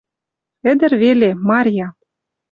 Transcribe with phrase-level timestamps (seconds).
[0.71, 1.87] Ӹдӹр веле— Марья.